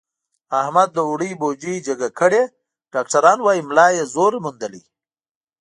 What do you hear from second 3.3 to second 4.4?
وایي ملا یې زور